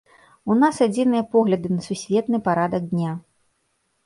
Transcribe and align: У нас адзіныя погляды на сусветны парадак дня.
У 0.53 0.55
нас 0.61 0.79
адзіныя 0.85 1.25
погляды 1.35 1.67
на 1.75 1.81
сусветны 1.89 2.41
парадак 2.49 2.89
дня. 2.97 3.15